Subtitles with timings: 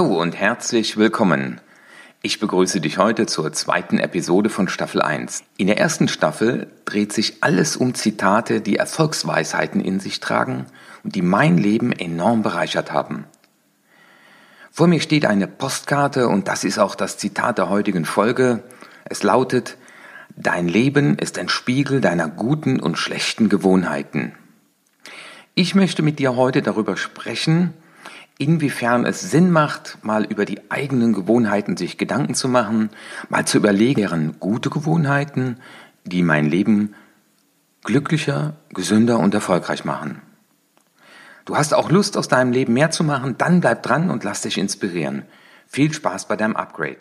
[0.00, 1.60] Hallo und herzlich willkommen.
[2.22, 5.44] Ich begrüße dich heute zur zweiten Episode von Staffel 1.
[5.58, 10.64] In der ersten Staffel dreht sich alles um Zitate, die Erfolgsweisheiten in sich tragen
[11.04, 13.26] und die mein Leben enorm bereichert haben.
[14.70, 18.62] Vor mir steht eine Postkarte und das ist auch das Zitat der heutigen Folge.
[19.04, 19.76] Es lautet,
[20.34, 24.32] Dein Leben ist ein Spiegel deiner guten und schlechten Gewohnheiten.
[25.54, 27.74] Ich möchte mit dir heute darüber sprechen,
[28.40, 32.88] inwiefern es Sinn macht, mal über die eigenen Gewohnheiten sich Gedanken zu machen,
[33.28, 35.58] mal zu überlegen, wären gute Gewohnheiten,
[36.04, 36.94] die mein Leben
[37.84, 40.22] glücklicher, gesünder und erfolgreich machen.
[41.44, 44.40] Du hast auch Lust, aus deinem Leben mehr zu machen, dann bleib dran und lass
[44.40, 45.22] dich inspirieren.
[45.66, 47.00] Viel Spaß bei deinem Upgrade.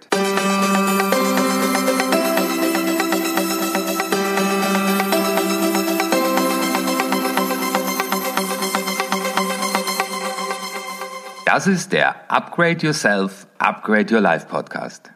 [11.51, 15.09] Das ist der Upgrade Yourself, Upgrade Your Life Podcast.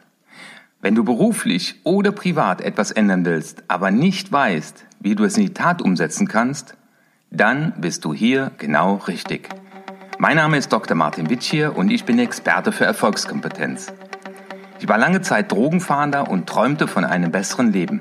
[0.80, 5.44] Wenn du beruflich oder privat etwas ändern willst, aber nicht weißt, wie du es in
[5.44, 6.76] die Tat umsetzen kannst,
[7.30, 9.48] dann bist du hier genau richtig.
[10.18, 10.96] Mein Name ist Dr.
[10.96, 13.92] Martin Witsch und ich bin Experte für Erfolgskompetenz.
[14.80, 18.00] Ich war lange Zeit Drogenfahnder und träumte von einem besseren Leben.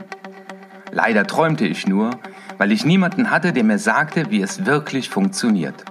[0.92, 2.10] Leider träumte ich nur,
[2.58, 5.86] weil ich niemanden hatte, der mir sagte, wie es wirklich funktioniert.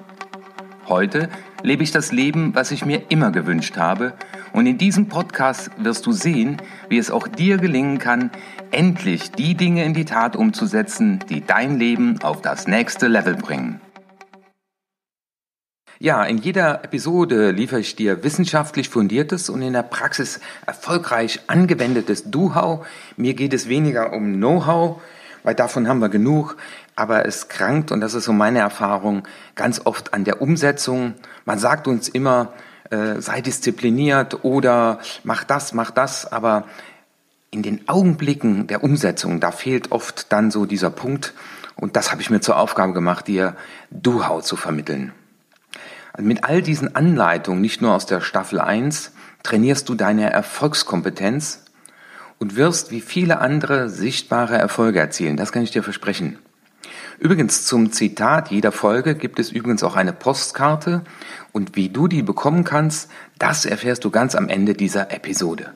[0.89, 1.29] Heute
[1.63, 4.15] lebe ich das Leben, was ich mir immer gewünscht habe.
[4.53, 6.57] Und in diesem Podcast wirst du sehen,
[6.89, 8.31] wie es auch dir gelingen kann,
[8.71, 13.81] endlich die Dinge in die Tat umzusetzen, die dein Leben auf das nächste Level bringen.
[15.99, 22.29] Ja, in jeder Episode liefere ich dir wissenschaftlich fundiertes und in der Praxis erfolgreich angewendetes
[22.29, 22.85] Do-How.
[23.17, 25.01] Mir geht es weniger um Know-how,
[25.45, 26.57] weil davon haben wir genug,
[26.97, 31.15] aber es krankt, und das ist so meine Erfahrung, ganz oft an der Umsetzung.
[31.45, 32.53] Man sagt uns immer,
[32.91, 36.65] äh, sei diszipliniert oder mach das, mach das, aber
[37.51, 41.35] in den Augenblicken der Umsetzung, da fehlt oft dann so dieser Punkt,
[41.77, 43.57] und das habe ich mir zur Aufgabe gemacht, dir
[43.91, 45.13] Do-How zu vermitteln.
[46.13, 51.65] Also mit all diesen Anleitungen, nicht nur aus der Staffel 1, trainierst du deine Erfolgskompetenz
[52.39, 55.37] und wirst wie viele andere sichtbare Erfolge erzielen.
[55.37, 56.39] Das kann ich dir versprechen.
[57.19, 61.03] Übrigens zum Zitat jeder Folge gibt es übrigens auch eine Postkarte
[61.53, 65.73] und wie du die bekommen kannst, das erfährst du ganz am Ende dieser Episode.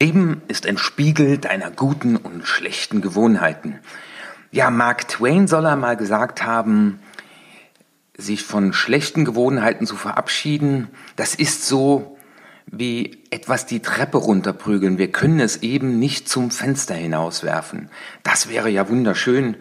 [0.00, 3.78] Leben ist ein Spiegel deiner guten und schlechten Gewohnheiten.
[4.50, 6.98] Ja, Mark Twain soll er mal gesagt haben,
[8.16, 12.18] sich von schlechten Gewohnheiten zu verabschieden, das ist so
[12.66, 14.98] wie etwas die Treppe runterprügeln.
[14.98, 17.88] Wir können es eben nicht zum Fenster hinauswerfen.
[18.22, 19.56] Das wäre ja wunderschön.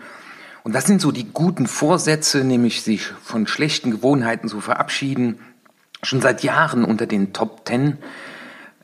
[0.63, 5.39] Und das sind so die guten Vorsätze, nämlich sich von schlechten Gewohnheiten zu verabschieden.
[6.03, 7.97] Schon seit Jahren unter den Top Ten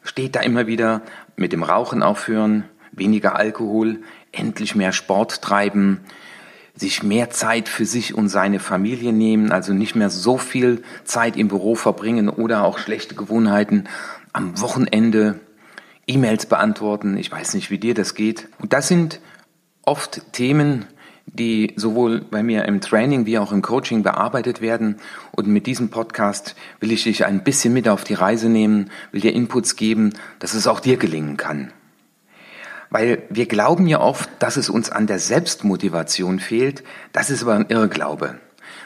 [0.03, 1.01] steht da immer wieder
[1.35, 3.99] mit dem Rauchen aufhören, weniger Alkohol,
[4.31, 5.99] endlich mehr Sport treiben,
[6.75, 11.35] sich mehr Zeit für sich und seine Familie nehmen, also nicht mehr so viel Zeit
[11.35, 13.85] im Büro verbringen oder auch schlechte Gewohnheiten
[14.33, 15.39] am Wochenende
[16.05, 17.17] E-Mails beantworten.
[17.17, 18.47] Ich weiß nicht, wie dir das geht.
[18.59, 19.19] Und das sind
[19.83, 20.85] oft Themen,
[21.27, 24.97] die sowohl bei mir im Training wie auch im Coaching bearbeitet werden.
[25.31, 29.21] Und mit diesem Podcast will ich dich ein bisschen mit auf die Reise nehmen, will
[29.21, 31.71] dir Inputs geben, dass es auch dir gelingen kann.
[32.89, 36.83] Weil wir glauben ja oft, dass es uns an der Selbstmotivation fehlt.
[37.11, 38.39] Das ist aber ein Irrglaube.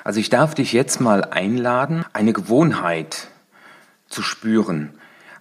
[0.03, 3.28] Also ich darf dich jetzt mal einladen, eine Gewohnheit
[4.07, 4.94] zu spüren.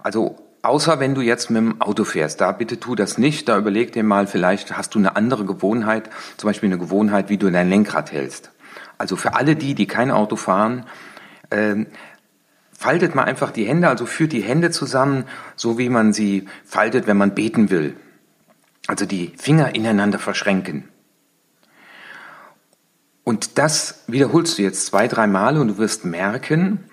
[0.02, 3.56] Also Außer wenn du jetzt mit dem Auto fährst, da bitte tu das nicht, da
[3.56, 7.50] überleg dir mal, vielleicht hast du eine andere Gewohnheit, zum Beispiel eine Gewohnheit, wie du
[7.50, 8.50] dein Lenkrad hältst.
[8.98, 10.84] Also für alle die, die kein Auto fahren,
[11.48, 11.86] äh,
[12.76, 15.24] faltet mal einfach die Hände, also führt die Hände zusammen,
[15.56, 17.96] so wie man sie faltet, wenn man beten will.
[18.86, 20.88] Also die Finger ineinander verschränken.
[23.24, 26.84] Und das wiederholst du jetzt zwei, drei Male und du wirst merken,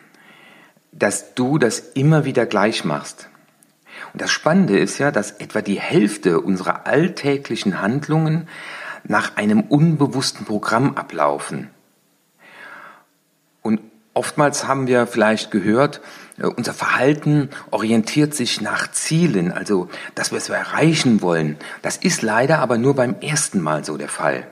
[0.91, 3.29] dass du das immer wieder gleich machst.
[4.17, 8.47] Das Spannende ist ja, dass etwa die Hälfte unserer alltäglichen Handlungen
[9.03, 11.69] nach einem unbewussten Programm ablaufen.
[13.61, 13.79] Und
[14.13, 16.01] oftmals haben wir vielleicht gehört,
[16.37, 21.57] äh, unser Verhalten orientiert sich nach Zielen, also dass wir es erreichen wollen.
[21.81, 24.47] Das ist leider aber nur beim ersten Mal so der Fall.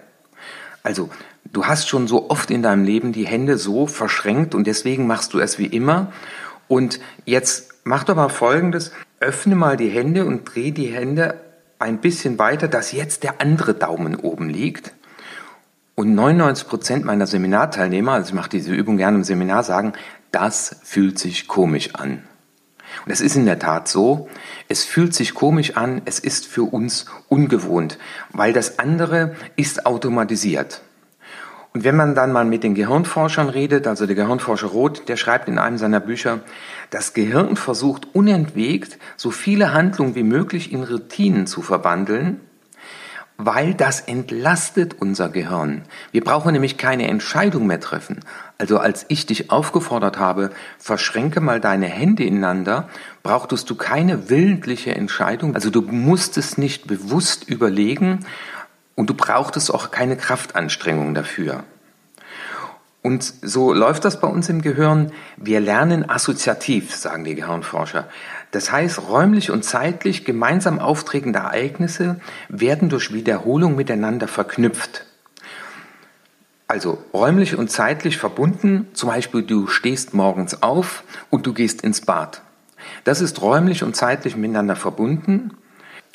[0.84, 1.10] Also
[1.46, 5.34] du hast schon so oft in deinem Leben die Hände so verschränkt und deswegen machst
[5.34, 6.12] du es wie immer.
[6.68, 11.40] Und jetzt mach doch mal Folgendes öffne mal die Hände und drehe die Hände
[11.80, 14.94] ein bisschen weiter, dass jetzt der andere Daumen oben liegt.
[15.96, 19.94] Und 99 Prozent meiner Seminarteilnehmer, also ich mache diese Übung gerne im Seminar, sagen,
[20.32, 22.24] das fühlt sich komisch an.
[23.06, 24.30] Und es ist in der Tat so,
[24.68, 27.98] es fühlt sich komisch an, es ist für uns ungewohnt,
[28.32, 30.82] weil das andere ist automatisiert.
[31.76, 35.50] Und wenn man dann mal mit den Gehirnforschern redet, also der Gehirnforscher Roth, der schreibt
[35.50, 36.40] in einem seiner Bücher,
[36.90, 42.40] das Gehirn versucht unentwegt, so viele Handlungen wie möglich in Routinen zu verwandeln,
[43.38, 45.82] weil das entlastet unser Gehirn.
[46.14, 48.22] Wir brauchen nämlich keine Entscheidung mehr treffen.
[48.58, 52.88] Also als ich dich aufgefordert habe, verschränke mal deine Hände ineinander,
[53.22, 55.56] brauchtest du keine willentliche Entscheidung.
[55.56, 58.20] Also du musstest nicht bewusst überlegen
[58.96, 61.64] und du brauchtest auch keine Kraftanstrengung dafür.
[63.02, 65.12] Und so läuft das bei uns im Gehirn.
[65.38, 68.08] Wir lernen assoziativ, sagen die Gehirnforscher.
[68.50, 72.20] Das heißt, räumlich und zeitlich gemeinsam auftretende Ereignisse
[72.50, 75.06] werden durch Wiederholung miteinander verknüpft.
[76.68, 82.02] Also räumlich und zeitlich verbunden, zum Beispiel du stehst morgens auf und du gehst ins
[82.02, 82.42] Bad.
[83.04, 85.52] Das ist räumlich und zeitlich miteinander verbunden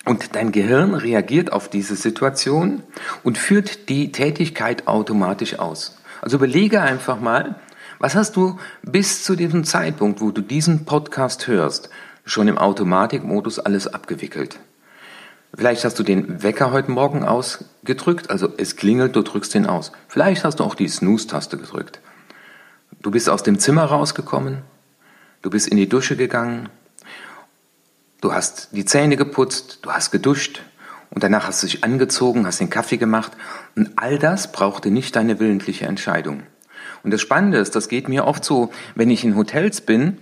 [0.05, 2.83] und dein Gehirn reagiert auf diese Situation
[3.23, 5.99] und führt die Tätigkeit automatisch aus.
[6.23, 7.57] Also überlege einfach mal,
[7.99, 11.91] was hast du bis zu diesem Zeitpunkt, wo du diesen Podcast hörst,
[12.25, 14.59] schon im Automatikmodus alles abgewickelt?
[15.55, 19.93] Vielleicht hast du den Wecker heute Morgen ausgedrückt, also es klingelt, du drückst den aus.
[20.09, 22.01] Vielleicht hast du auch die Snooze-Taste gedrückt.
[23.03, 24.63] Du bist aus dem Zimmer rausgekommen,
[25.43, 26.69] du bist in die Dusche gegangen,
[28.21, 30.63] du hast die Zähne geputzt, du hast geduscht,
[31.11, 33.33] und danach hast du dich angezogen, hast den Kaffee gemacht
[33.77, 36.45] und all das brauchte nicht deine willentliche Entscheidung.
[37.03, 40.19] Und das Spannende ist, das geht mir oft so, wenn ich in Hotels bin,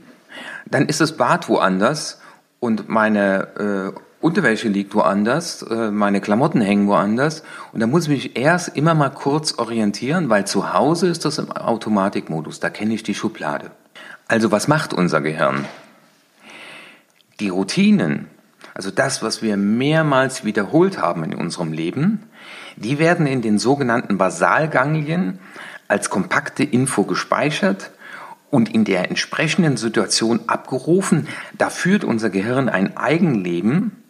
[0.66, 2.20] dann ist das Bad woanders
[2.60, 7.42] und meine äh, Unterwäsche liegt woanders, äh, meine Klamotten hängen woanders
[7.72, 11.38] und da muss ich mich erst immer mal kurz orientieren, weil zu Hause ist das
[11.38, 13.70] im Automatikmodus, da kenne ich die Schublade.
[14.26, 15.66] Also was macht unser Gehirn?
[17.40, 18.26] Die Routinen,
[18.75, 22.25] also das, was wir mehrmals wiederholt haben in unserem Leben,
[22.76, 25.38] die werden in den sogenannten Basalganglien
[25.87, 27.90] als kompakte Info gespeichert
[28.50, 31.29] und in der entsprechenden Situation abgerufen.
[31.56, 34.02] Da führt unser Gehirn ein Eigenleben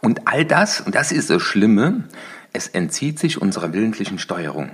[0.00, 2.04] und all das, und das ist das Schlimme,
[2.52, 4.70] es entzieht sich unserer willentlichen Steuerung.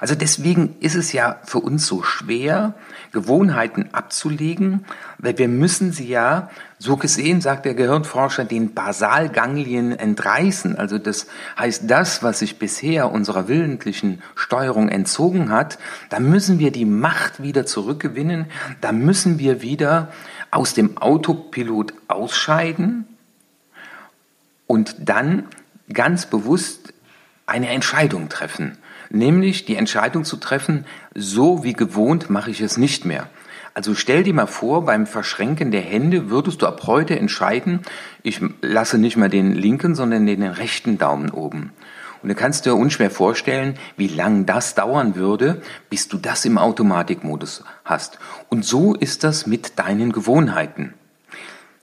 [0.00, 2.74] Also deswegen ist es ja für uns so schwer,
[3.12, 4.84] Gewohnheiten abzulegen,
[5.18, 10.76] weil wir müssen sie ja, so gesehen, sagt der Gehirnforscher, den Basalganglien entreißen.
[10.78, 11.26] Also das
[11.58, 15.78] heißt, das, was sich bisher unserer willentlichen Steuerung entzogen hat,
[16.08, 18.46] da müssen wir die Macht wieder zurückgewinnen,
[18.80, 20.12] da müssen wir wieder
[20.50, 23.06] aus dem Autopilot ausscheiden
[24.66, 25.46] und dann
[25.92, 26.92] ganz bewusst
[27.46, 28.78] eine Entscheidung treffen
[29.10, 30.84] nämlich die Entscheidung zu treffen,
[31.14, 33.28] so wie gewohnt mache ich es nicht mehr.
[33.74, 37.80] Also stell dir mal vor, beim Verschränken der Hände würdest du ab heute entscheiden,
[38.22, 41.72] ich lasse nicht mehr den linken, sondern den rechten Daumen oben.
[42.22, 46.58] Und du kannst dir unschwer vorstellen, wie lang das dauern würde, bis du das im
[46.58, 48.18] Automatikmodus hast.
[48.48, 50.94] Und so ist das mit deinen Gewohnheiten.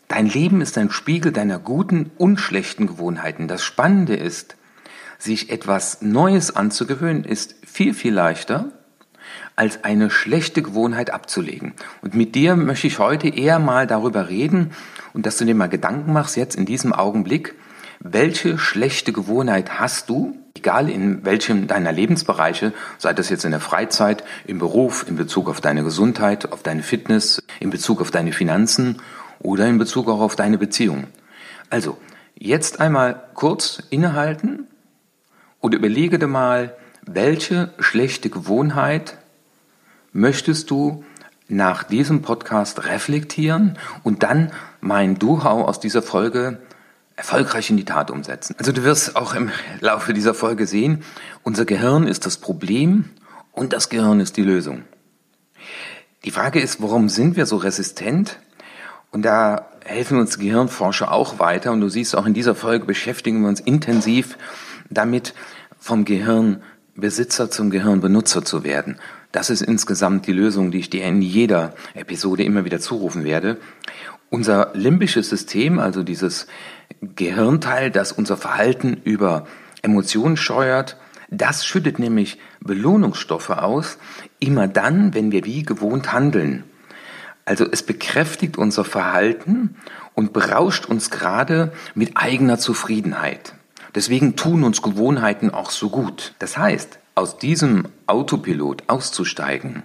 [0.07, 3.47] Dein Leben ist ein Spiegel deiner guten und schlechten Gewohnheiten.
[3.47, 4.55] Das Spannende ist,
[5.17, 8.71] sich etwas Neues anzugewöhnen, ist viel, viel leichter,
[9.55, 11.73] als eine schlechte Gewohnheit abzulegen.
[12.01, 14.71] Und mit dir möchte ich heute eher mal darüber reden
[15.13, 17.55] und dass du dir mal Gedanken machst, jetzt in diesem Augenblick,
[17.99, 23.59] welche schlechte Gewohnheit hast du, egal in welchem deiner Lebensbereiche, sei das jetzt in der
[23.59, 28.33] Freizeit, im Beruf, in Bezug auf deine Gesundheit, auf deine Fitness, in Bezug auf deine
[28.33, 29.01] Finanzen
[29.39, 31.05] oder in Bezug auch auf deine Beziehung.
[31.69, 31.97] Also,
[32.37, 34.67] jetzt einmal kurz innehalten
[35.65, 36.75] und überlege dir mal,
[37.07, 39.17] welche schlechte Gewohnheit
[40.13, 41.03] möchtest du
[41.47, 46.59] nach diesem Podcast reflektieren und dann mein Do-How aus dieser Folge
[47.15, 48.55] erfolgreich in die Tat umsetzen.
[48.59, 51.03] Also du wirst auch im Laufe dieser Folge sehen,
[51.41, 53.09] unser Gehirn ist das Problem
[53.51, 54.83] und das Gehirn ist die Lösung.
[56.25, 58.37] Die Frage ist, warum sind wir so resistent?
[59.09, 61.71] Und da helfen uns Gehirnforscher auch weiter.
[61.71, 64.37] Und du siehst, auch in dieser Folge beschäftigen wir uns intensiv
[64.89, 65.33] damit,
[65.85, 68.97] vom Gehirnbesitzer zum Gehirnbenutzer zu werden.
[69.31, 73.59] Das ist insgesamt die Lösung, die ich dir in jeder Episode immer wieder zurufen werde.
[74.31, 76.47] Unser limbisches System, also dieses
[77.01, 79.45] Gehirnteil, das unser Verhalten über
[79.83, 80.97] Emotionen steuert,
[81.29, 83.99] das schüttet nämlich Belohnungsstoffe aus,
[84.39, 86.63] immer dann, wenn wir wie gewohnt handeln.
[87.45, 89.75] Also es bekräftigt unser Verhalten
[90.15, 93.53] und berauscht uns gerade mit eigener Zufriedenheit.
[93.95, 96.33] Deswegen tun uns Gewohnheiten auch so gut.
[96.39, 99.83] Das heißt, aus diesem Autopilot auszusteigen,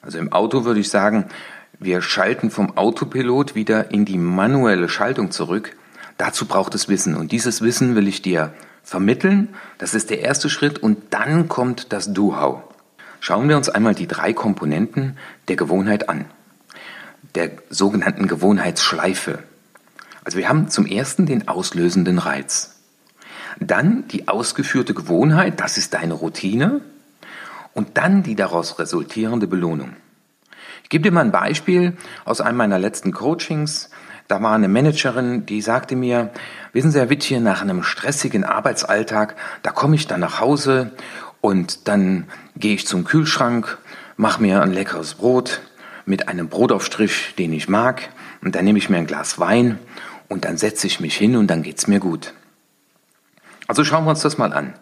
[0.00, 1.26] also im Auto würde ich sagen,
[1.82, 5.74] Wir schalten vom Autopilot wieder in die manuelle Schaltung zurück.
[6.16, 8.52] Dazu braucht es Wissen und dieses Wissen will ich dir
[8.84, 9.48] vermitteln.
[9.78, 12.62] Das ist der erste Schritt und dann kommt das Do-How.
[13.18, 15.16] Schauen wir uns einmal die drei Komponenten
[15.48, 16.26] der Gewohnheit an.
[17.34, 19.40] Der sogenannten Gewohnheitsschleife.
[20.22, 22.71] Also wir haben zum ersten den auslösenden Reiz.
[23.60, 26.80] Dann die ausgeführte Gewohnheit, das ist deine Routine.
[27.74, 29.96] Und dann die daraus resultierende Belohnung.
[30.82, 33.88] Ich gebe dir mal ein Beispiel aus einem meiner letzten Coachings.
[34.28, 36.30] Da war eine Managerin, die sagte mir,
[36.72, 40.92] wissen Sie, Herr Wittchen, nach einem stressigen Arbeitsalltag, da komme ich dann nach Hause
[41.40, 43.78] und dann gehe ich zum Kühlschrank,
[44.16, 45.60] mache mir ein leckeres Brot
[46.06, 48.08] mit einem Brotaufstrich, den ich mag,
[48.42, 49.78] und dann nehme ich mir ein Glas Wein
[50.28, 52.32] und dann setze ich mich hin und dann geht's mir gut.
[53.72, 54.74] Also schauen wir uns das mal an.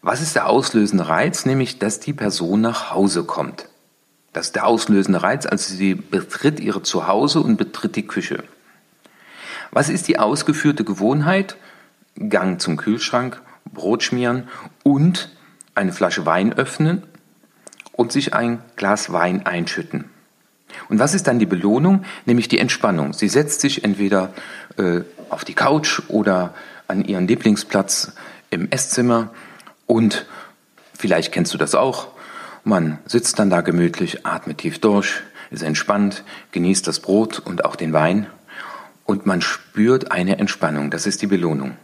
[0.00, 1.44] Was ist der auslösende Reiz?
[1.44, 3.68] Nämlich, dass die Person nach Hause kommt.
[4.32, 8.42] Das ist der auslösende Reiz, also sie betritt ihre Zuhause und betritt die Küche.
[9.70, 11.58] Was ist die ausgeführte Gewohnheit?
[12.30, 14.48] Gang zum Kühlschrank, Brot schmieren
[14.82, 15.36] und
[15.74, 17.02] eine Flasche Wein öffnen
[17.92, 20.06] und sich ein Glas Wein einschütten.
[20.88, 22.06] Und was ist dann die Belohnung?
[22.24, 23.12] Nämlich die Entspannung.
[23.12, 24.32] Sie setzt sich entweder
[24.78, 26.54] äh, auf die Couch oder
[26.88, 28.12] an ihren Lieblingsplatz
[28.50, 29.30] im Esszimmer
[29.86, 30.26] und
[30.94, 32.08] vielleicht kennst du das auch.
[32.64, 37.76] Man sitzt dann da gemütlich, atmet tief durch, ist entspannt, genießt das Brot und auch
[37.76, 38.26] den Wein
[39.04, 40.90] und man spürt eine Entspannung.
[40.90, 41.76] Das ist die Belohnung.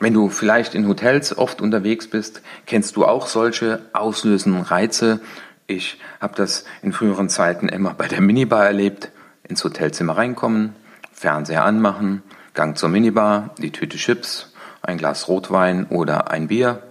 [0.00, 5.20] Wenn du vielleicht in Hotels oft unterwegs bist, kennst du auch solche auslösenden Reize.
[5.66, 9.10] Ich habe das in früheren Zeiten immer bei der Minibar erlebt.
[9.44, 10.74] Ins Hotelzimmer reinkommen,
[11.12, 12.22] Fernseher anmachen,
[12.54, 16.82] Gang zur Minibar, die Tüte Chips, ein Glas Rotwein oder ein Bier.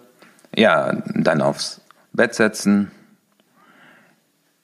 [0.55, 1.81] Ja, dann aufs
[2.13, 2.91] Bett setzen,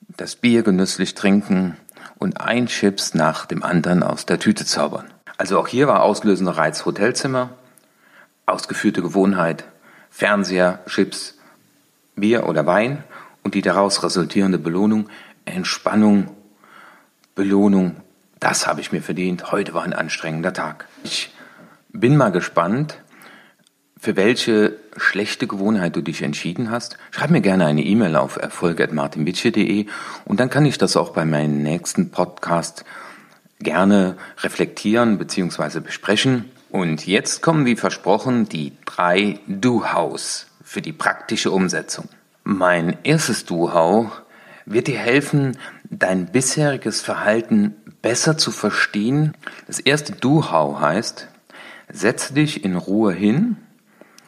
[0.08, 1.76] das Bier genüsslich trinken
[2.18, 5.06] und ein Chips nach dem anderen aus der Tüte zaubern.
[5.36, 7.50] Also auch hier war auslösender Reiz Hotelzimmer,
[8.46, 9.64] ausgeführte Gewohnheit,
[10.10, 11.38] Fernseher, Chips,
[12.16, 13.04] Bier oder Wein
[13.44, 15.08] und die daraus resultierende Belohnung,
[15.44, 16.34] Entspannung,
[17.36, 18.02] Belohnung,
[18.40, 19.52] das habe ich mir verdient.
[19.52, 20.87] Heute war ein anstrengender Tag.
[21.04, 21.30] Ich
[21.90, 22.98] bin mal gespannt,
[24.00, 29.86] für welche schlechte Gewohnheit du dich entschieden hast, schreib mir gerne eine E-Mail auf erfolg.martinwitsche.de
[30.24, 32.84] und dann kann ich das auch bei meinem nächsten Podcast
[33.58, 35.80] gerne reflektieren bzw.
[35.80, 36.44] besprechen.
[36.70, 42.08] Und jetzt kommen wie versprochen die drei Do-Hows für die praktische Umsetzung.
[42.44, 44.22] Mein erstes Do-How
[44.66, 45.56] wird dir helfen,
[45.90, 49.34] dein bisheriges Verhalten besser zu verstehen.
[49.66, 51.28] Das erste Do-How heißt,
[51.90, 53.56] setze dich in Ruhe hin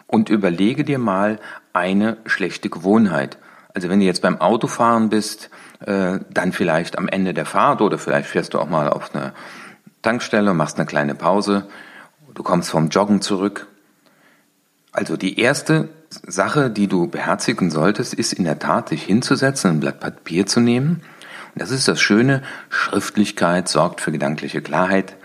[0.07, 1.39] und überlege dir mal
[1.73, 3.39] eine schlechte Gewohnheit.
[3.75, 5.51] Also wenn du jetzt beim Autofahren bist,
[5.81, 9.33] äh, dann vielleicht am Ende der Fahrt oder vielleicht fährst du auch mal auf eine
[10.03, 11.67] Tankstelle, machst eine kleine Pause,
[12.35, 13.69] du kommst vom Joggen zurück.
[14.93, 19.81] Also die erste Sache, die du beherzigen solltest, ist in der Tat, dich hinzusetzen, ein
[19.81, 21.03] Blatt Papier zu nehmen.
[21.55, 25.17] Das ist das Schöne, Schriftlichkeit sorgt für gedankliche Klarheit.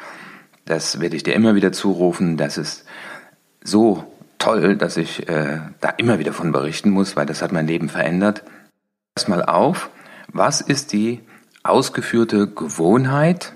[0.66, 2.38] Das werde ich dir immer wieder zurufen.
[2.38, 2.86] Das ist
[3.64, 4.04] so
[4.40, 7.90] toll, dass ich äh, da immer wieder von berichten muss, weil das hat mein Leben
[7.90, 8.44] verändert.
[9.16, 9.90] Erstmal auf,
[10.32, 11.22] was ist die
[11.64, 13.54] ausgeführte Gewohnheit,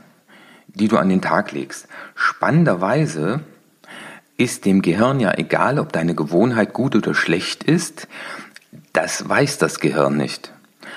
[0.67, 1.87] die du an den Tag legst?
[2.15, 3.41] Spannenderweise
[4.37, 8.07] ist dem Gehirn ja egal, ob deine Gewohnheit gut oder schlecht ist.
[8.93, 10.53] Das weiß das Gehirn nicht.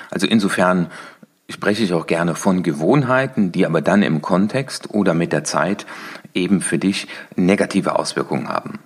[0.09, 0.89] Also insofern
[1.53, 5.85] spreche ich auch gerne von Gewohnheiten, die aber dann im Kontext oder mit der Zeit
[6.33, 8.79] eben für dich negative Auswirkungen haben.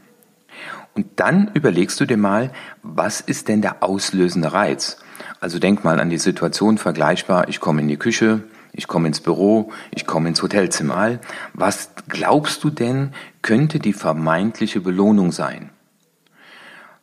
[0.93, 2.51] Und dann überlegst du dir mal,
[2.83, 4.97] was ist denn der auslösende Reiz?
[5.39, 8.43] Also denk mal an die Situation vergleichbar, ich komme in die Küche,
[8.73, 11.19] ich komme ins Büro, ich komme ins Hotelzimmer.
[11.53, 15.69] Was glaubst du denn, könnte die vermeintliche Belohnung sein?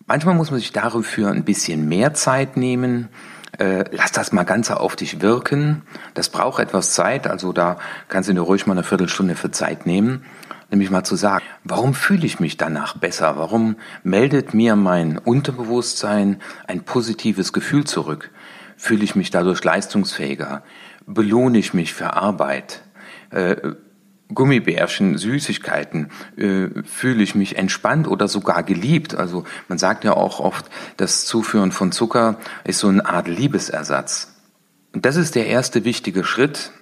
[0.06, 3.08] Manchmal muss man sich dafür ein bisschen mehr Zeit nehmen.
[3.58, 5.82] Äh, lass das mal ganz auf dich wirken.
[6.14, 9.86] Das braucht etwas Zeit, also da kannst du dir ruhig mal eine Viertelstunde für Zeit
[9.86, 10.24] nehmen
[10.70, 13.36] nämlich mal zu sagen, warum fühle ich mich danach besser?
[13.36, 18.30] Warum meldet mir mein Unterbewusstsein ein positives Gefühl zurück?
[18.76, 20.64] Fühle ich mich dadurch leistungsfähiger?
[21.06, 22.82] Belohne ich mich für Arbeit?
[23.30, 23.56] Äh,
[24.34, 29.14] Gummibärchen, Süßigkeiten, äh, fühle ich mich entspannt oder sogar geliebt.
[29.14, 34.34] Also man sagt ja auch oft, das Zuführen von Zucker ist so eine Art Liebesersatz.
[34.92, 36.72] Und das ist der erste wichtige Schritt,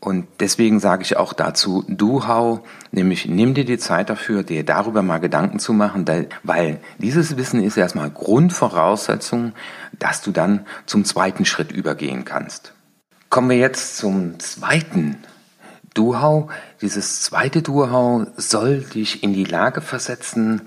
[0.00, 4.64] und deswegen sage ich auch dazu, du hau, nämlich nimm dir die Zeit dafür, dir
[4.64, 6.06] darüber mal Gedanken zu machen,
[6.42, 9.52] weil dieses Wissen ist erstmal Grundvoraussetzung,
[9.98, 12.72] dass du dann zum zweiten Schritt übergehen kannst.
[13.28, 15.18] Kommen wir jetzt zum zweiten
[15.94, 16.48] Duhau.
[16.80, 20.62] Dieses zweite Duhau soll dich in die Lage versetzen,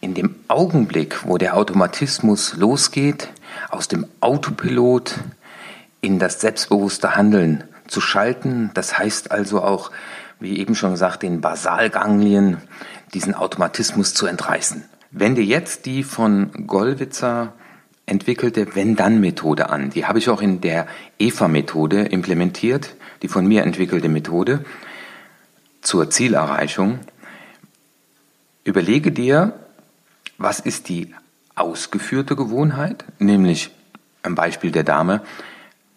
[0.00, 3.28] in dem Augenblick, wo der Automatismus losgeht,
[3.70, 5.14] aus dem Autopilot
[6.00, 8.70] in das selbstbewusste Handeln zu schalten.
[8.74, 9.90] Das heißt also auch,
[10.40, 12.58] wie eben schon gesagt, den Basalganglien
[13.14, 14.84] diesen Automatismus zu entreißen.
[15.12, 17.52] Wende jetzt die von Gollwitzer
[18.06, 19.90] entwickelte Wenn-Dann-Methode an.
[19.90, 20.86] Die habe ich auch in der
[21.18, 24.64] EVA-Methode implementiert, die von mir entwickelte Methode
[25.80, 27.00] zur Zielerreichung.
[28.64, 29.54] Überlege dir,
[30.38, 31.14] was ist die
[31.54, 33.70] ausgeführte Gewohnheit, nämlich
[34.22, 35.22] am Beispiel der Dame,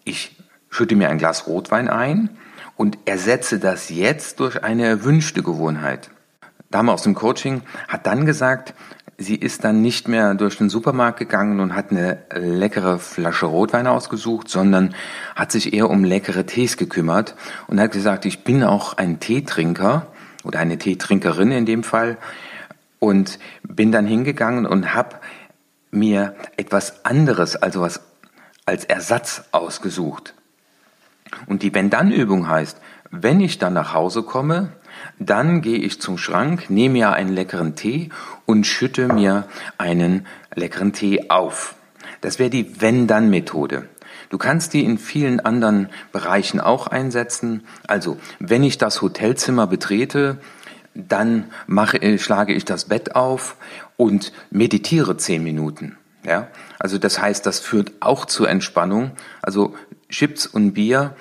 [0.04, 0.36] ich
[0.70, 2.30] schütte mir ein Glas Rotwein ein
[2.76, 6.10] und ersetze das jetzt durch eine erwünschte Gewohnheit.
[6.70, 8.74] Dame aus dem Coaching hat dann gesagt,
[9.18, 13.86] sie ist dann nicht mehr durch den Supermarkt gegangen und hat eine leckere Flasche Rotwein
[13.86, 14.94] ausgesucht, sondern
[15.34, 17.34] hat sich eher um leckere Tees gekümmert
[17.66, 20.06] und hat gesagt, ich bin auch ein Teetrinker
[20.44, 22.18] oder eine Teetrinkerin in dem Fall
[22.98, 25.16] und bin dann hingegangen und habe
[25.90, 28.00] mir etwas anderes, also was
[28.66, 30.34] als Ersatz ausgesucht.
[31.46, 34.72] Und die Wenn-Dann-Übung heißt, wenn ich dann nach Hause komme,
[35.18, 38.10] dann gehe ich zum Schrank, nehme mir einen leckeren Tee
[38.44, 39.46] und schütte mir
[39.78, 41.74] einen leckeren Tee auf.
[42.20, 43.88] Das wäre die Wenn-Dann-Methode.
[44.30, 47.64] Du kannst die in vielen anderen Bereichen auch einsetzen.
[47.86, 50.38] Also, wenn ich das Hotelzimmer betrete,
[50.94, 53.56] dann mache, äh, schlage ich das Bett auf
[53.96, 55.96] und meditiere zehn Minuten.
[56.24, 56.48] Ja,
[56.78, 59.12] also das heißt, das führt auch zur Entspannung.
[59.42, 59.74] Also
[60.08, 61.14] Chips und Bier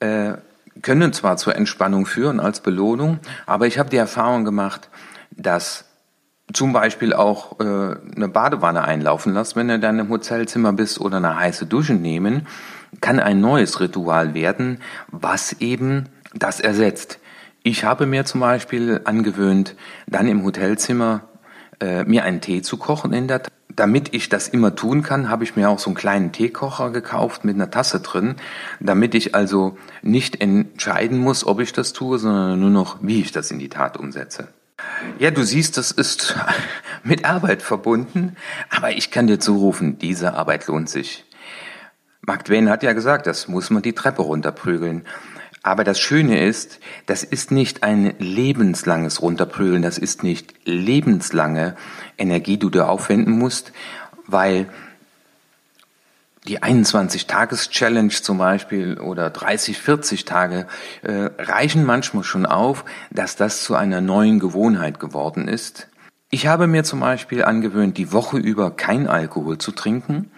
[0.00, 0.34] äh,
[0.82, 4.88] können zwar zur Entspannung führen als Belohnung, aber ich habe die Erfahrung gemacht,
[5.30, 5.84] dass
[6.52, 11.18] zum Beispiel auch äh, eine Badewanne einlaufen lässt, wenn du dann im Hotelzimmer bist oder
[11.18, 12.46] eine heiße Dusche nehmen,
[13.00, 17.18] kann ein neues Ritual werden, was eben das ersetzt.
[17.62, 19.74] Ich habe mir zum Beispiel angewöhnt,
[20.06, 21.22] dann im Hotelzimmer
[21.80, 23.42] äh, mir einen Tee zu kochen in der
[23.78, 27.44] damit ich das immer tun kann, habe ich mir auch so einen kleinen Teekocher gekauft
[27.44, 28.34] mit einer Tasse drin,
[28.80, 33.30] damit ich also nicht entscheiden muss, ob ich das tue, sondern nur noch, wie ich
[33.30, 34.48] das in die Tat umsetze.
[35.18, 36.36] Ja, du siehst, das ist
[37.04, 38.36] mit Arbeit verbunden,
[38.70, 41.24] aber ich kann dir zurufen, diese Arbeit lohnt sich.
[42.20, 45.06] Mark Twain hat ja gesagt, das muss man die Treppe runterprügeln.
[45.62, 51.76] Aber das Schöne ist, das ist nicht ein lebenslanges Runterprügeln, das ist nicht lebenslange
[52.16, 53.72] Energie, die du aufwenden musst,
[54.26, 54.68] weil
[56.46, 60.66] die 21-Tages-Challenge zum Beispiel oder 30, 40 Tage
[61.02, 65.88] äh, reichen manchmal schon auf, dass das zu einer neuen Gewohnheit geworden ist.
[66.30, 70.30] Ich habe mir zum Beispiel angewöhnt, die Woche über kein Alkohol zu trinken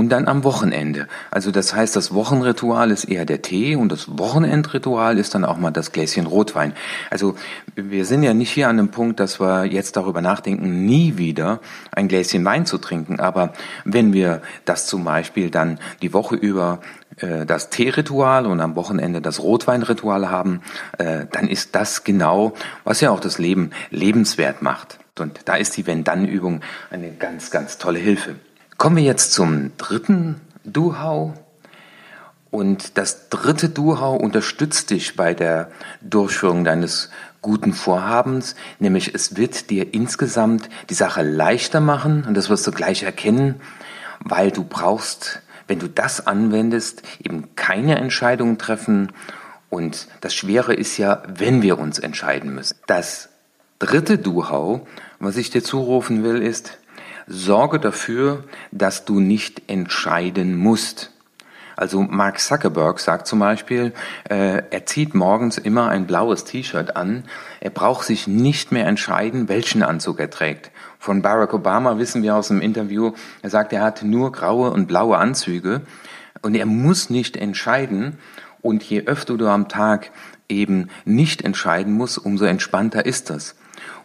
[0.00, 1.08] und dann am Wochenende.
[1.30, 5.58] Also das heißt, das Wochenritual ist eher der Tee und das Wochenendritual ist dann auch
[5.58, 6.72] mal das Gläschen Rotwein.
[7.10, 7.34] Also
[7.74, 11.60] wir sind ja nicht hier an dem Punkt, dass wir jetzt darüber nachdenken, nie wieder
[11.92, 13.20] ein Gläschen Wein zu trinken.
[13.20, 13.52] Aber
[13.84, 16.80] wenn wir das zum Beispiel dann die Woche über
[17.18, 20.62] äh, das Teeritual und am Wochenende das Rotweinritual haben,
[20.96, 24.98] äh, dann ist das genau, was ja auch das Leben lebenswert macht.
[25.18, 28.36] Und da ist die Wenn-Dann-Übung eine ganz, ganz tolle Hilfe.
[28.80, 31.34] Kommen wir jetzt zum dritten Duhau.
[32.50, 37.10] Und das dritte Duhau unterstützt dich bei der Durchführung deines
[37.42, 42.70] guten Vorhabens, nämlich es wird dir insgesamt die Sache leichter machen und das wirst du
[42.70, 43.60] gleich erkennen,
[44.20, 49.12] weil du brauchst, wenn du das anwendest, eben keine Entscheidungen treffen
[49.68, 52.78] und das Schwere ist ja, wenn wir uns entscheiden müssen.
[52.86, 53.28] Das
[53.78, 54.86] dritte Duhau,
[55.18, 56.78] was ich dir zurufen will, ist,
[57.32, 61.12] Sorge dafür, dass du nicht entscheiden musst.
[61.76, 63.92] Also Mark Zuckerberg sagt zum Beispiel,
[64.28, 67.22] äh, er zieht morgens immer ein blaues T-Shirt an.
[67.60, 70.72] Er braucht sich nicht mehr entscheiden, welchen Anzug er trägt.
[70.98, 73.12] Von Barack Obama wissen wir aus dem Interview,
[73.42, 75.82] er sagt, er hat nur graue und blaue Anzüge
[76.42, 78.18] und er muss nicht entscheiden.
[78.60, 80.10] Und je öfter du am Tag
[80.48, 83.54] eben nicht entscheiden musst, umso entspannter ist das.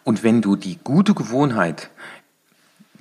[0.04, 1.90] Und wenn du die gute Gewohnheit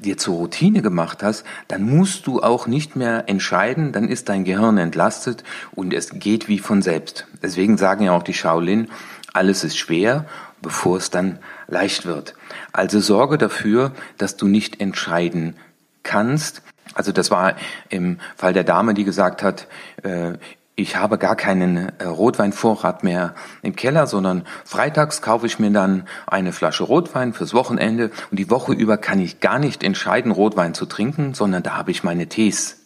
[0.04, 4.44] dir zur Routine gemacht hast, dann musst du auch nicht mehr entscheiden, dann ist dein
[4.44, 7.26] Gehirn entlastet und es geht wie von selbst.
[7.42, 8.88] Deswegen sagen ja auch die Shaolin,
[9.32, 10.26] alles ist schwer,
[10.62, 12.34] bevor es dann leicht wird.
[12.72, 15.56] Also sorge dafür, dass du nicht entscheiden
[16.02, 16.62] kannst.
[16.94, 17.56] Also das war
[17.88, 19.66] im Fall der Dame, die gesagt hat,
[20.02, 20.34] äh,
[20.76, 26.04] ich habe gar keinen äh, Rotweinvorrat mehr im Keller, sondern freitags kaufe ich mir dann
[26.26, 30.74] eine Flasche Rotwein fürs Wochenende und die Woche über kann ich gar nicht entscheiden, Rotwein
[30.74, 32.80] zu trinken, sondern da habe ich meine Tees.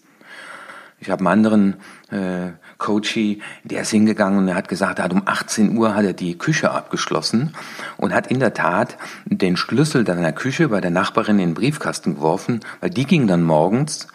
[1.00, 1.76] Ich habe einen anderen
[2.10, 6.04] äh, Coachy, der ist hingegangen und er hat gesagt, er hat um 18 Uhr hat
[6.04, 7.54] er die Küche abgeschlossen
[7.96, 12.16] und hat in der Tat den Schlüssel deiner Küche bei der Nachbarin in den Briefkasten
[12.16, 14.08] geworfen, weil die ging dann morgens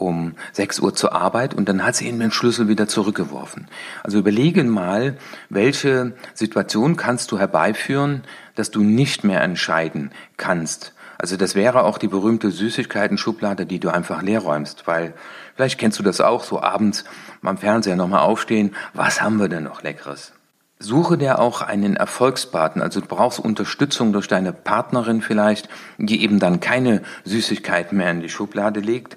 [0.00, 3.68] um 6 Uhr zur Arbeit und dann hat sie ihm den Schlüssel wieder zurückgeworfen.
[4.02, 5.16] Also überlege mal,
[5.48, 8.22] welche Situation kannst du herbeiführen,
[8.54, 10.92] dass du nicht mehr entscheiden kannst.
[11.18, 15.14] Also das wäre auch die berühmte Süßigkeiten-Schublade, die du einfach leer räumst, weil
[15.54, 17.04] vielleicht kennst du das auch, so abends
[17.40, 20.32] beim Fernseher nochmal aufstehen, was haben wir denn noch Leckeres?
[20.78, 26.38] Suche dir auch einen Erfolgspartner, also du brauchst Unterstützung durch deine Partnerin vielleicht, die eben
[26.38, 29.16] dann keine Süßigkeiten mehr in die Schublade legt.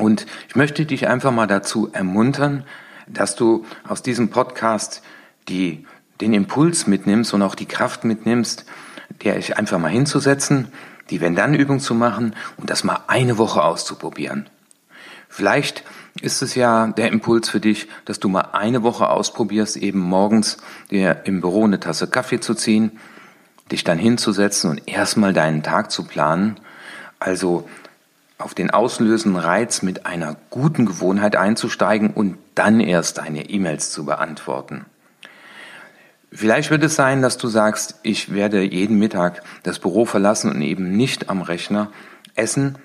[0.00, 2.64] Und ich möchte dich einfach mal dazu ermuntern,
[3.06, 5.02] dass du aus diesem Podcast
[5.48, 5.86] die,
[6.20, 8.64] den Impuls mitnimmst und auch die Kraft mitnimmst,
[9.22, 10.68] der ich einfach mal hinzusetzen,
[11.10, 14.48] die Wenn-Dann-Übung zu machen und das mal eine Woche auszuprobieren.
[15.28, 15.84] Vielleicht
[16.22, 20.56] ist es ja der Impuls für dich, dass du mal eine Woche ausprobierst, eben morgens
[20.90, 22.98] dir im Büro eine Tasse Kaffee zu ziehen,
[23.70, 26.58] dich dann hinzusetzen und erstmal deinen Tag zu planen,
[27.18, 27.68] also
[28.40, 34.04] auf den auslösenden Reiz mit einer guten Gewohnheit einzusteigen und dann erst deine E-Mails zu
[34.04, 34.86] beantworten.
[36.32, 40.62] Vielleicht wird es sein, dass du sagst, ich werde jeden Mittag das Büro verlassen und
[40.62, 41.90] eben nicht am Rechner
[42.34, 42.78] essen,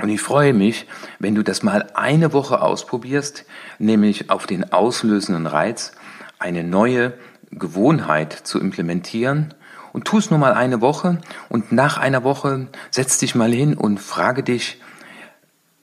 [0.00, 0.86] und ich freue mich,
[1.18, 3.44] wenn du das mal eine Woche ausprobierst,
[3.80, 5.92] nämlich auf den auslösenden Reiz
[6.38, 7.14] eine neue
[7.50, 9.54] Gewohnheit zu implementieren
[9.98, 13.74] und tu es nur mal eine Woche und nach einer Woche setz dich mal hin
[13.74, 14.80] und frage dich,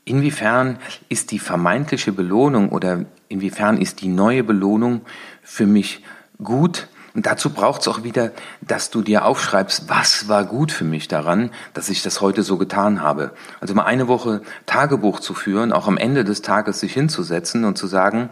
[0.06, 0.78] inwiefern
[1.10, 5.02] ist die vermeintliche Belohnung oder inwiefern ist die neue Belohnung
[5.44, 6.02] für mich
[6.42, 10.86] gut und dazu braucht es auch wieder, dass du dir aufschreibst, was war gut für
[10.86, 13.32] mich daran, dass ich das heute so getan habe.
[13.60, 17.78] Also mal eine Woche Tagebuch zu führen, auch am Ende des Tages sich hinzusetzen und
[17.78, 18.30] zu sagen,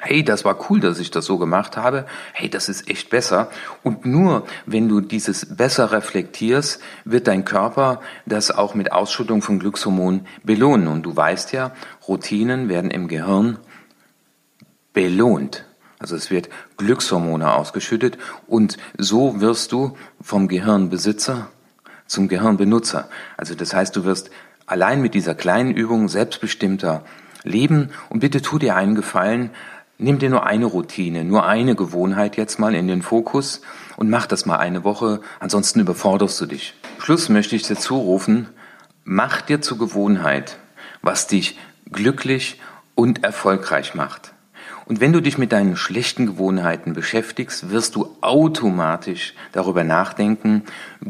[0.00, 3.50] hey, das war cool, dass ich das so gemacht habe, hey, das ist echt besser.
[3.82, 9.58] Und nur wenn du dieses besser reflektierst, wird dein Körper das auch mit Ausschüttung von
[9.58, 10.88] Glückshormonen belohnen.
[10.88, 11.72] Und du weißt ja,
[12.06, 13.58] Routinen werden im Gehirn
[14.92, 15.64] belohnt.
[15.98, 21.48] Also es wird Glückshormone ausgeschüttet und so wirst du vom Gehirnbesitzer
[22.06, 23.08] zum Gehirnbenutzer.
[23.36, 24.30] Also das heißt, du wirst
[24.66, 27.04] allein mit dieser kleinen Übung selbstbestimmter
[27.42, 29.50] leben und bitte tu dir einen Gefallen,
[29.98, 33.60] nimm dir nur eine Routine, nur eine Gewohnheit jetzt mal in den Fokus
[33.96, 36.74] und mach das mal eine Woche, ansonsten überforderst du dich.
[36.98, 38.48] Schluss möchte ich dir zurufen,
[39.04, 40.58] mach dir zur Gewohnheit,
[41.02, 41.58] was dich
[41.90, 42.60] glücklich
[42.94, 44.32] und erfolgreich macht.
[44.86, 50.62] Und wenn du dich mit deinen schlechten Gewohnheiten beschäftigst, wirst du automatisch darüber nachdenken,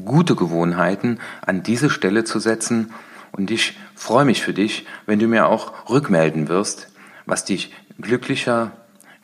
[0.05, 2.93] gute Gewohnheiten an diese Stelle zu setzen.
[3.31, 6.89] Und ich freue mich für dich, wenn du mir auch rückmelden wirst,
[7.29, 8.73] was dich glücklicher,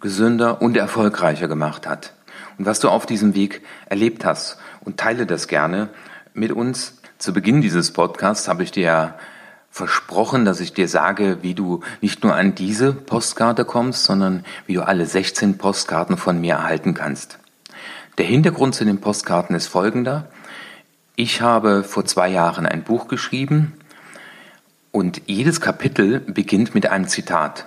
[0.01, 2.13] gesünder und erfolgreicher gemacht hat.
[2.59, 4.59] Und was du auf diesem Weg erlebt hast.
[4.81, 5.89] Und teile das gerne
[6.35, 6.99] mit uns.
[7.19, 9.15] Zu Beginn dieses Podcasts habe ich dir
[9.71, 14.75] versprochen, dass ich dir sage, wie du nicht nur an diese Postkarte kommst, sondern wie
[14.75, 17.39] du alle 16 Postkarten von mir erhalten kannst.
[18.19, 20.29] Der Hintergrund zu den Postkarten ist folgender.
[21.17, 23.73] Ich habe vor zwei Jahren ein Buch geschrieben
[24.93, 27.67] und jedes Kapitel beginnt mit einem Zitat.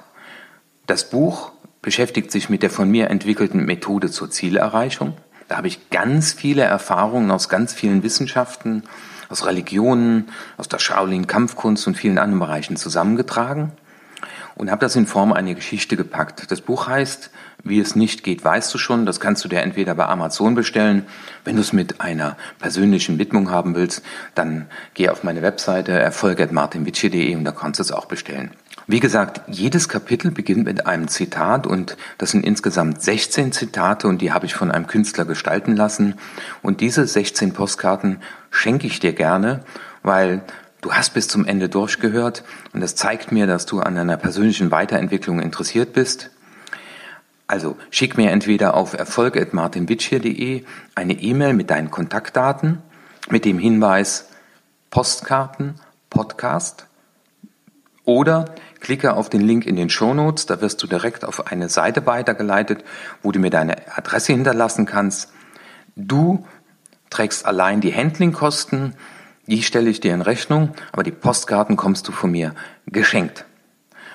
[0.88, 5.18] Das Buch beschäftigt sich mit der von mir entwickelten Methode zur Zielerreichung.
[5.50, 8.84] Da habe ich ganz viele Erfahrungen aus ganz vielen Wissenschaften
[9.30, 13.74] aus Religionen, aus der Shaolin-Kampfkunst und vielen anderen Bereichen zusammengetragen
[14.56, 16.50] und habe das in Form einer Geschichte gepackt.
[16.52, 17.32] Das Buch heißt
[17.64, 19.06] Wie es nicht geht, weißt du schon.
[19.06, 21.06] Das kannst du dir entweder bei Amazon bestellen.
[21.44, 24.04] Wenn du es mit einer persönlichen Widmung haben willst,
[24.36, 28.52] dann geh auf meine Webseite erfolg.martinwitsche.de und da kannst du es auch bestellen.
[28.90, 34.22] Wie gesagt, jedes Kapitel beginnt mit einem Zitat und das sind insgesamt 16 Zitate und
[34.22, 36.16] die habe ich von einem Künstler gestalten lassen.
[36.62, 39.66] Und diese 16 Postkarten schenke ich dir gerne,
[40.04, 40.42] weil
[40.80, 44.72] du hast bis zum Ende durchgehört und das zeigt mir, dass du an einer persönlichen
[44.72, 46.32] Weiterentwicklung interessiert bist.
[47.46, 50.64] Also schick mir entweder auf erfolg.martinwitsch.de
[50.96, 52.82] eine E-Mail mit deinen Kontaktdaten
[53.30, 54.30] mit dem Hinweis
[54.92, 55.76] Postkarten
[56.10, 56.88] Podcast
[58.08, 58.46] oder
[58.80, 62.06] Klicke auf den Link in den Show Notes, da wirst du direkt auf eine Seite
[62.06, 62.84] weitergeleitet,
[63.22, 65.32] wo du mir deine Adresse hinterlassen kannst.
[65.96, 66.46] Du
[67.10, 68.94] trägst allein die Handlingkosten,
[69.48, 72.54] die stelle ich dir in Rechnung, aber die Postkarten kommst du von mir
[72.86, 73.46] geschenkt.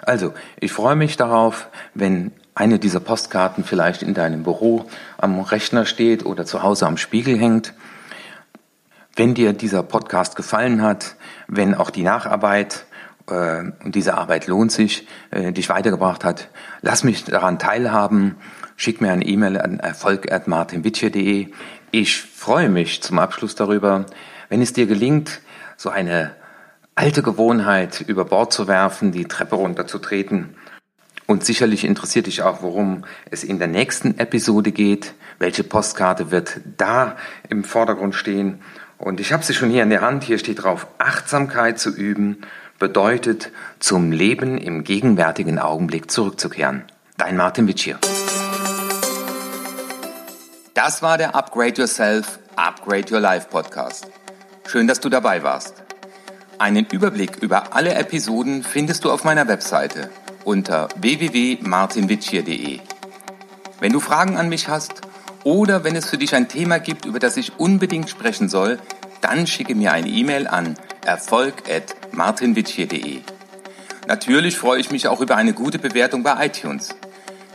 [0.02, 5.86] Also, ich freue mich darauf, wenn eine dieser Postkarten vielleicht in deinem Büro am Rechner
[5.86, 7.72] steht oder zu Hause am Spiegel hängt.
[9.16, 12.84] Wenn dir dieser Podcast gefallen hat, wenn auch die Nacharbeit
[13.84, 16.48] und diese Arbeit lohnt sich, äh, dich weitergebracht hat,
[16.80, 18.36] lass mich daran teilhaben.
[18.76, 21.48] Schick mir eine E-Mail an erfolg.martinwitsche.de.
[21.90, 24.06] Ich freue mich zum Abschluss darüber,
[24.48, 25.40] wenn es dir gelingt,
[25.76, 26.34] so eine
[26.94, 30.56] alte Gewohnheit über Bord zu werfen, die Treppe runterzutreten.
[31.26, 35.14] Und sicherlich interessiert dich auch, worum es in der nächsten Episode geht.
[35.38, 37.16] Welche Postkarte wird da
[37.48, 38.60] im Vordergrund stehen?
[38.98, 40.24] Und ich habe sie schon hier in der Hand.
[40.24, 42.38] Hier steht drauf, Achtsamkeit zu üben
[42.82, 46.82] bedeutet, zum Leben im gegenwärtigen Augenblick zurückzukehren.
[47.16, 47.94] Dein Martin Witsch.
[50.74, 54.08] Das war der Upgrade Yourself, Upgrade Your Life Podcast.
[54.66, 55.84] Schön, dass du dabei warst.
[56.58, 60.10] Einen Überblick über alle Episoden findest du auf meiner Webseite
[60.42, 62.80] unter www.martinwitschier.de.
[63.78, 65.02] Wenn du Fragen an mich hast
[65.44, 68.80] oder wenn es für dich ein Thema gibt, über das ich unbedingt sprechen soll,
[69.20, 73.20] dann schicke mir eine E-Mail an erfolg.martinwitschier.de.
[74.08, 76.94] Natürlich freue ich mich auch über eine gute Bewertung bei iTunes.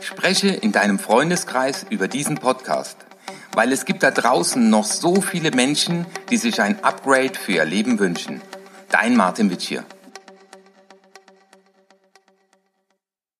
[0.00, 2.96] Spreche in deinem Freundeskreis über diesen Podcast,
[3.52, 7.64] weil es gibt da draußen noch so viele Menschen, die sich ein Upgrade für ihr
[7.64, 8.40] Leben wünschen.
[8.90, 9.84] Dein Martin Witsch hier.